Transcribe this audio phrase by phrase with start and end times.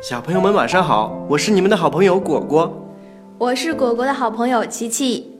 [0.00, 2.74] 小朋友们晚上好，我是你们的好朋友果果，
[3.36, 5.30] 我是果果的好朋友琪琪。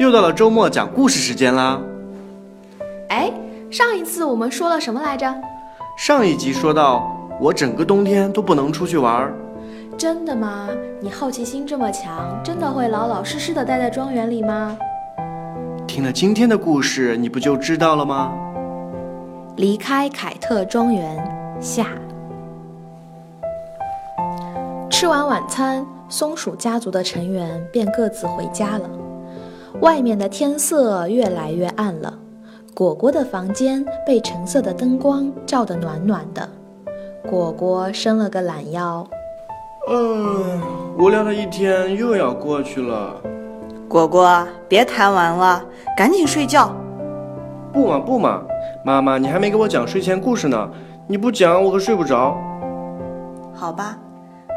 [0.00, 1.80] 又到了周末讲故事时间啦。
[3.08, 3.30] 哎，
[3.70, 5.32] 上一次我们说了什么来着？
[5.96, 7.08] 上一集说到，
[7.40, 9.32] 我整个冬天都不能出去玩。
[9.96, 10.68] 真的吗？
[11.00, 14.76] 你好奇心这么强，真的会老老实实的待在庄园里吗？
[15.86, 18.32] 听了今天的故事，你不就知道了吗？
[19.54, 21.16] 离开凯特庄园
[21.60, 21.86] 下。
[24.88, 28.88] 吃完晚餐，松鼠家族的成员便各自回家了。
[29.80, 32.12] 外面的天色越来越暗了，
[32.72, 36.48] 果果的房间被橙色的灯光照得暖暖的。
[37.28, 39.06] 果果伸了个懒腰，
[39.88, 40.62] 嗯，
[40.96, 43.20] 无聊的一天又要过去了。
[43.88, 45.62] 果果，别贪玩了，
[45.96, 46.74] 赶紧睡觉。
[47.72, 48.42] 不嘛不嘛，
[48.84, 50.70] 妈妈，你还没给我讲睡前故事呢，
[51.06, 52.36] 你不讲我可睡不着。
[53.52, 53.98] 好吧，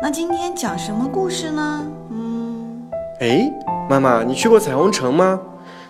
[0.02, 1.85] 那今天讲什么故事呢？
[2.09, 3.52] 嗯，哎，
[3.89, 5.38] 妈妈，你去过彩虹城吗？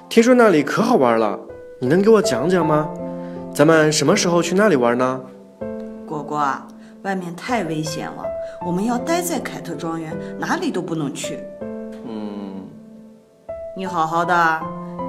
[0.09, 1.39] 听说那里可好玩了，
[1.79, 2.89] 你能给我讲讲吗？
[3.53, 5.21] 咱们什么时候去那里玩呢？
[6.07, 6.65] 果果啊，
[7.03, 8.23] 外面太危险了，
[8.65, 11.37] 我们要待在凯特庄园，哪里都不能去。
[12.07, 12.63] 嗯，
[13.77, 14.59] 你好好的，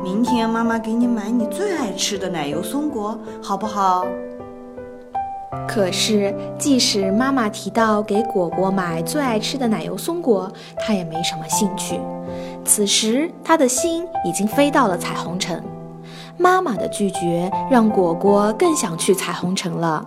[0.05, 4.05] 明天妈妈给你买你最爱吃的奶油松果，好不好？
[5.69, 12.01] 可是即使妈妈提到给果果买最爱吃的奶油松果，他也没什么兴趣。
[12.65, 15.61] 此时他的心已经飞到了彩虹城，
[16.37, 20.06] 妈妈的拒绝让果果更想去彩虹城了。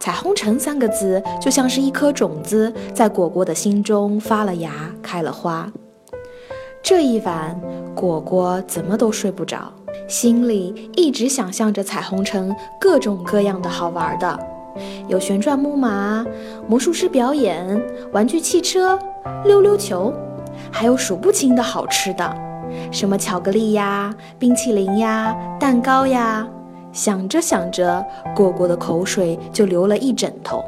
[0.00, 5.70] 彩虹城三个字就像是一颗种子，在果果的心中发了芽，开了花。
[6.82, 7.60] 这一晚，
[7.94, 9.72] 果果怎么都睡不着，
[10.08, 14.38] 心里一直想象着彩虹城各种各样的好玩的，
[15.06, 16.24] 有旋转木马、
[16.66, 17.80] 魔术师表演、
[18.12, 18.98] 玩具汽车、
[19.44, 20.12] 溜溜球，
[20.70, 22.36] 还有数不清的好吃的，
[22.90, 26.46] 什么巧克力呀、冰淇淋呀、蛋糕呀。
[26.90, 28.04] 想着想着，
[28.34, 30.64] 果果的口水就流了一枕头。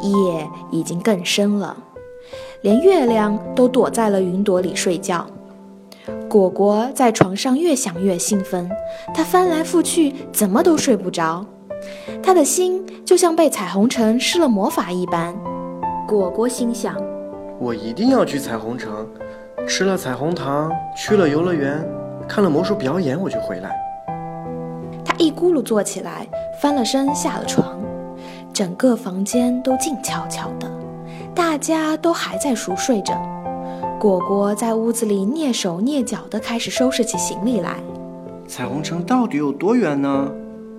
[0.00, 1.76] 夜已经更深了，
[2.64, 5.26] 连月亮都躲在了云朵里睡觉。
[6.30, 8.70] 果果在床上越想越兴奋，
[9.12, 11.44] 他翻来覆去，怎么都睡不着。
[12.22, 15.34] 他的心就像被彩虹城施了魔法一般。
[16.08, 16.96] 果果心想：
[17.60, 19.06] 我一定要去彩虹城，
[19.68, 21.86] 吃了彩虹糖，去了游乐园，
[22.26, 23.78] 看了魔术表演，我就回来。
[25.04, 26.26] 他一咕噜坐起来，
[26.62, 27.78] 翻了身，下了床。
[28.54, 30.66] 整个房间都静悄悄的，
[31.34, 33.14] 大家都还在熟睡着。
[33.98, 37.76] 果果在屋子里蹑手蹑脚地开始收拾起行李来。
[38.46, 40.30] 彩虹城到底有多远呢？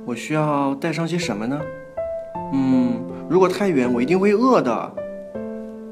[0.05, 1.59] 我需要带上些什么呢？
[2.53, 2.93] 嗯，
[3.27, 4.91] 如果太远，我一定会饿的。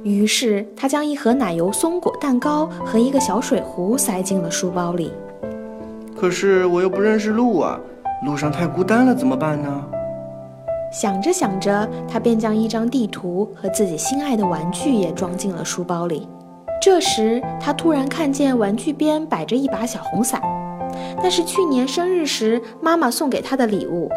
[0.03, 5.11] 于是他将一盒奶油松果蛋糕和一个小水壶塞进了书包里。
[6.15, 7.79] 可是我又不认识路啊！
[8.25, 9.85] 路上太孤单了，怎么办呢？
[10.93, 16.27] 想着想着，他便将一张地图和自己心爱的玩具也装进了书包里。
[16.79, 20.39] 这时，他突然看见玩具边摆着一把小红伞，
[21.23, 24.07] 那是去年生日时妈妈送给他的礼物。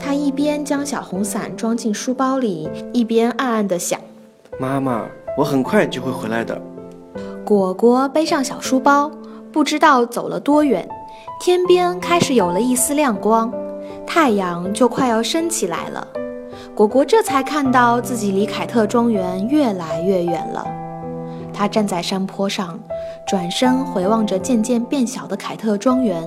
[0.00, 4.00] 他一边将小红伞装进书包里，一边暗暗地想
[4.58, 5.06] ：“妈妈，
[5.36, 6.60] 我很快就会回来的。”
[7.46, 9.08] 果果背上小书包，
[9.52, 10.88] 不知道走了多远。
[11.40, 13.52] 天边开始有了一丝亮光，
[14.06, 16.06] 太阳就快要升起来了。
[16.74, 20.66] 果果这才看到自己离凯特庄园越来越远了。
[21.52, 22.78] 他站在山坡上，
[23.26, 26.26] 转身回望着渐渐变小的凯特庄园。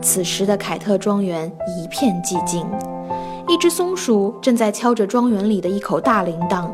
[0.00, 2.64] 此时的凯特庄园一片寂静，
[3.48, 6.70] 一只松鼠正在敲着庄园里的一口大铃铛，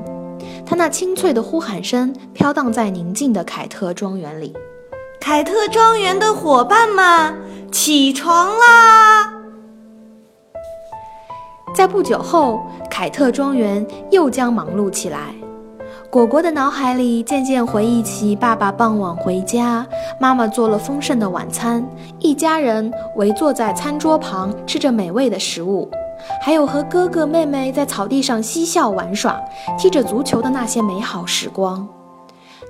[0.66, 4.54] 它那清脆的呼喊声飘荡在宁静的凯特庄园里。
[5.18, 7.34] 凯特庄园的伙伴们，
[7.72, 9.16] 起床啦！
[11.76, 15.34] 在不久后，凯特庄园又将忙碌起来。
[16.08, 19.87] 果果的脑海里渐渐回忆起爸爸傍晚回家，
[20.19, 21.87] 妈妈做了丰盛的晚餐，
[22.19, 25.87] 一家人围坐在餐桌旁吃着美味的食物，
[26.40, 29.38] 还有和哥哥妹妹在草地上嬉笑玩耍、
[29.78, 31.87] 踢着足球的那些美好时光。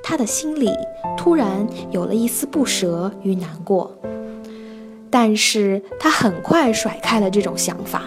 [0.03, 0.69] 他的心里
[1.17, 3.89] 突然有了一丝不舍与难过，
[5.09, 8.03] 但是他很快甩开了这种想法。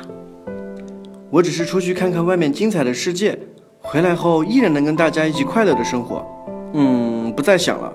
[1.31, 3.37] 我只是出去看看外面精彩的世界，
[3.81, 6.25] 回来后依然能跟大家一起快乐的生活。
[6.73, 7.93] 嗯，不再想了，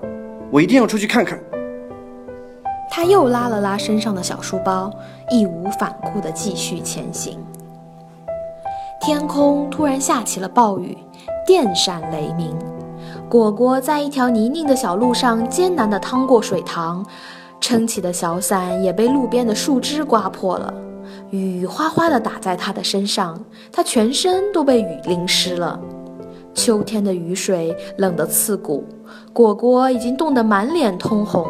[0.49, 1.37] 我一定要出去看看。
[2.89, 4.89] 他又拉了拉身上的小书包，
[5.29, 7.37] 义无反顾地继续前行。
[9.01, 10.97] 天空突然下起了暴雨，
[11.45, 12.55] 电闪雷鸣。
[13.27, 17.05] 果果在一条泥泞的小路上艰难地趟过水塘，
[17.59, 20.73] 撑起的小伞也被路边的树枝刮破了。
[21.29, 23.39] 雨哗哗地打在他的身上，
[23.71, 25.79] 他全身都被雨淋湿了。
[26.53, 28.85] 秋天的雨水冷得刺骨，
[29.33, 31.47] 果果已经冻得满脸通红。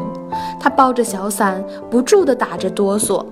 [0.60, 3.24] 他抱着小伞，不住地打着哆嗦。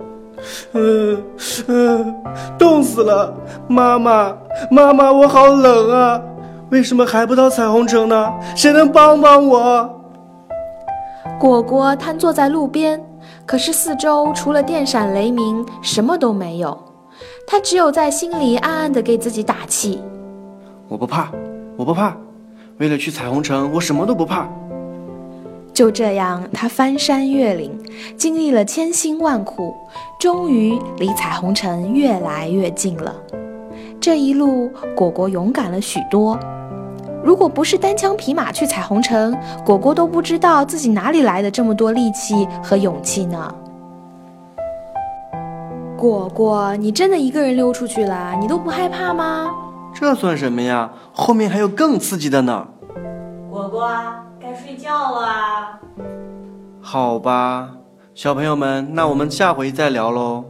[0.74, 1.24] 嗯
[1.68, 2.16] 嗯，
[2.60, 3.34] 冻死了！
[3.68, 4.38] 妈妈，
[4.70, 6.22] 妈妈，我好冷啊！
[6.70, 8.31] 为什么还不到彩虹城呢？
[8.56, 10.02] 谁能帮帮我？
[11.40, 13.04] 果果瘫坐在路边，
[13.45, 16.78] 可是四周除了电闪雷鸣，什么都没有。
[17.45, 20.01] 他只有在心里暗暗地给自己打气：
[20.88, 21.31] 我不怕。
[21.75, 22.16] 我不怕，
[22.78, 24.48] 为了去彩虹城，我什么都不怕。
[25.74, 27.75] 就这样，他翻山越岭，
[28.16, 29.74] 经历了千辛万苦，
[30.19, 33.16] 终于离彩虹城越来越近了。
[34.00, 36.38] 这一路，果果勇敢了许多。
[37.24, 39.34] 如果不是单枪匹马去彩虹城，
[39.66, 43.56] 果果都不知道自己哪里来的这么多力气和勇气呢。
[45.98, 48.34] 果果，你真的一个人溜出去了？
[48.42, 49.50] 你都不害怕吗？
[49.96, 50.92] 这算什么呀？
[51.14, 52.68] 后面还有更刺激的呢。
[53.50, 53.90] 果果，
[54.38, 55.80] 该睡觉了。
[56.81, 57.70] 好吧，
[58.14, 60.44] 小朋友们，那我们下回再聊喽。